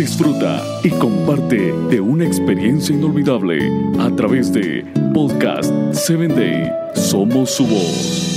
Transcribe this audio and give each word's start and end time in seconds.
disfruta 0.00 0.62
y 0.82 0.88
comparte 0.88 1.74
de 1.90 2.00
una 2.00 2.24
experiencia 2.24 2.94
inolvidable 2.94 3.70
a 3.98 4.10
través 4.16 4.50
de 4.50 4.82
Podcast 5.12 5.70
7 5.92 6.28
Day. 6.28 6.72
Somos 6.94 7.50
su 7.50 7.66
voz. 7.66 8.36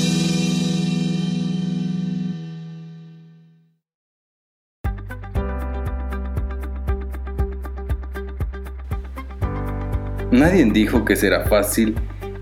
Nadie 10.32 10.66
dijo 10.66 11.06
que 11.06 11.16
será 11.16 11.46
fácil 11.46 11.96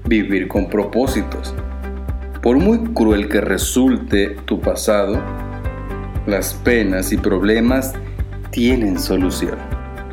vivir 0.06 0.48
con 0.48 0.68
propósitos. 0.68 1.54
Por 2.42 2.58
muy 2.58 2.80
cruel 2.96 3.30
que 3.30 3.40
resulte 3.40 4.36
tu 4.46 4.60
pasado, 4.60 5.22
las 6.26 6.56
penas 6.56 7.12
y 7.12 7.18
problemas 7.18 7.94
tienen 8.52 9.00
solución. 9.00 9.58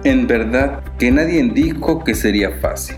En 0.05 0.27
verdad 0.27 0.81
que 0.99 1.11
nadie 1.11 1.43
dijo 1.53 2.03
que 2.05 2.15
sería 2.15 2.51
fácil. 2.61 2.97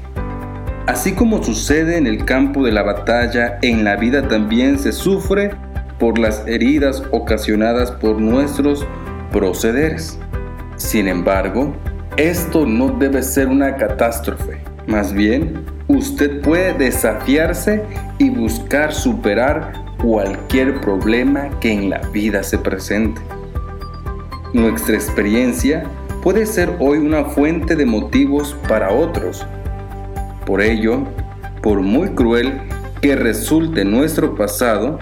Así 0.86 1.12
como 1.12 1.42
sucede 1.42 1.96
en 1.96 2.06
el 2.06 2.24
campo 2.24 2.64
de 2.64 2.72
la 2.72 2.82
batalla, 2.82 3.58
en 3.62 3.84
la 3.84 3.96
vida 3.96 4.28
también 4.28 4.78
se 4.78 4.92
sufre 4.92 5.50
por 5.98 6.18
las 6.18 6.46
heridas 6.46 7.02
ocasionadas 7.10 7.90
por 7.92 8.20
nuestros 8.20 8.86
procederes. 9.30 10.18
Sin 10.76 11.08
embargo, 11.08 11.74
esto 12.16 12.66
no 12.66 12.88
debe 12.88 13.22
ser 13.22 13.48
una 13.48 13.76
catástrofe. 13.76 14.58
Más 14.86 15.12
bien, 15.12 15.64
usted 15.88 16.40
puede 16.40 16.72
desafiarse 16.74 17.82
y 18.18 18.30
buscar 18.30 18.92
superar 18.92 19.72
cualquier 20.02 20.80
problema 20.80 21.50
que 21.60 21.72
en 21.72 21.90
la 21.90 21.98
vida 22.12 22.42
se 22.42 22.58
presente. 22.58 23.20
Nuestra 24.52 24.96
experiencia 24.96 25.84
puede 26.22 26.44
ser 26.44 26.74
hoy 26.80 26.98
una 26.98 27.24
fuente 27.24 27.76
de 27.76 27.86
motivos 27.86 28.56
para 28.68 28.92
otros. 28.92 29.46
Por 30.44 30.60
ello, 30.60 31.04
por 31.62 31.82
muy 31.82 32.08
cruel 32.10 32.60
que 33.00 33.14
resulte 33.14 33.84
nuestro 33.84 34.34
pasado, 34.34 34.98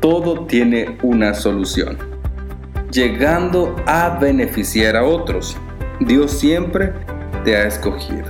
todo 0.00 0.44
tiene 0.44 0.98
una 1.02 1.32
solución, 1.32 1.96
llegando 2.90 3.74
a 3.86 4.18
beneficiar 4.20 4.96
a 4.96 5.04
otros. 5.04 5.56
Dios 6.00 6.32
siempre 6.32 6.92
te 7.42 7.56
ha 7.56 7.66
escogido. 7.66 8.26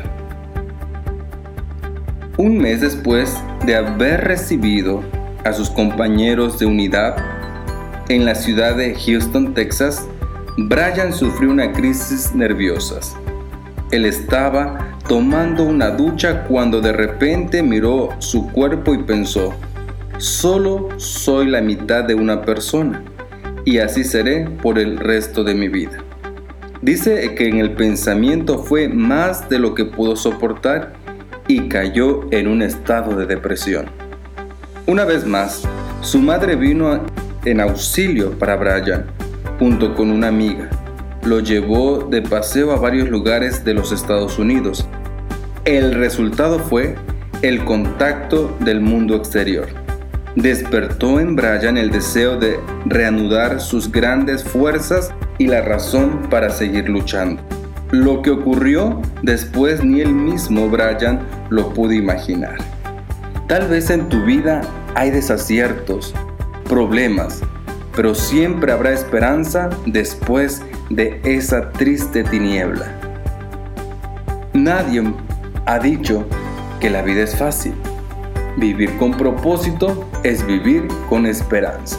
Un 2.36 2.58
mes 2.58 2.80
después 2.80 3.36
de 3.66 3.74
haber 3.74 4.22
recibido 4.22 5.02
a 5.44 5.52
sus 5.52 5.68
compañeros 5.68 6.61
de 6.61 6.66
unidad 6.66 7.16
en 8.08 8.24
la 8.24 8.34
ciudad 8.34 8.77
de 8.77 8.94
Houston, 8.94 9.55
Texas, 9.55 10.06
Brian 10.56 11.12
sufrió 11.12 11.50
una 11.50 11.72
crisis 11.72 12.33
nerviosa. 12.33 13.00
Él 13.91 14.05
estaba 14.05 14.96
tomando 15.08 15.64
una 15.64 15.91
ducha 15.91 16.44
cuando 16.44 16.80
de 16.80 16.92
repente 16.92 17.61
miró 17.61 18.11
su 18.20 18.52
cuerpo 18.52 18.94
y 18.94 18.98
pensó, 18.98 19.52
solo 20.19 20.91
soy 20.96 21.48
la 21.48 21.61
mitad 21.61 22.05
de 22.05 22.14
una 22.14 22.42
persona 22.42 23.02
y 23.64 23.78
así 23.78 24.05
seré 24.05 24.48
por 24.62 24.78
el 24.78 24.96
resto 24.98 25.42
de 25.42 25.55
mi 25.55 25.69
vida. 25.69 25.98
Dice 26.83 27.34
que 27.34 27.48
en 27.48 27.58
el 27.58 27.72
pensamiento 27.72 28.58
fue 28.58 28.89
más 28.89 29.48
de 29.48 29.58
lo 29.58 29.74
que 29.74 29.84
pudo 29.84 30.14
soportar 30.14 30.92
y 31.48 31.68
cayó 31.68 32.30
en 32.30 32.46
un 32.46 32.62
estado 32.62 33.16
de 33.16 33.27
depresión. 33.27 33.86
Una 34.86 35.05
vez 35.05 35.27
más, 35.27 35.62
su 36.00 36.20
madre 36.20 36.55
vino 36.55 37.00
en 37.44 37.61
auxilio 37.61 38.39
para 38.39 38.55
Brian 38.55 39.06
junto 39.58 39.94
con 39.94 40.10
una 40.10 40.28
amiga. 40.28 40.69
Lo 41.22 41.41
llevó 41.41 42.05
de 42.05 42.22
paseo 42.22 42.72
a 42.72 42.77
varios 42.77 43.08
lugares 43.08 43.64
de 43.64 43.74
los 43.74 43.92
Estados 43.92 44.38
Unidos. 44.38 44.86
El 45.64 45.94
resultado 45.94 46.58
fue 46.58 46.96
el 47.42 47.64
contacto 47.64 48.56
del 48.61 48.80
mundo 48.80 49.17
exterior. 49.17 49.67
Despertó 50.36 51.20
en 51.20 51.36
Brian 51.36 51.77
el 51.77 51.90
deseo 51.90 52.39
de 52.39 52.58
reanudar 52.86 53.61
sus 53.61 53.90
grandes 53.90 54.42
fuerzas 54.42 55.12
y 55.39 55.46
la 55.46 55.62
razón 55.62 56.23
para 56.28 56.51
seguir 56.51 56.89
luchando. 56.89 57.42
Lo 57.90 58.23
que 58.23 58.30
ocurrió 58.30 59.01
después 59.23 59.84
ni 59.84 60.01
él 60.01 60.12
mismo 60.12 60.68
Brian 60.68 61.20
lo 61.51 61.73
pudo 61.73 61.92
imaginar. 61.92 62.57
Tal 63.46 63.68
vez 63.68 63.90
en 63.90 64.08
tu 64.08 64.24
vida 64.24 64.62
hay 64.95 65.11
desaciertos, 65.11 66.14
problemas, 66.68 67.42
pero 67.94 68.14
siempre 68.14 68.72
habrá 68.72 68.92
esperanza 68.92 69.70
después 69.86 70.62
de 70.90 71.20
esa 71.24 71.70
triste 71.72 72.24
tiniebla. 72.24 72.86
Nadie 74.52 75.02
ha 75.66 75.78
dicho 75.78 76.27
que 76.80 76.90
la 76.90 77.02
vida 77.02 77.22
es 77.22 77.36
fácil. 77.36 77.74
Vivir 78.56 78.96
con 78.98 79.12
propósito 79.16 80.08
es 80.22 80.46
vivir 80.46 80.86
con 81.08 81.27
esperanza. 81.27 81.98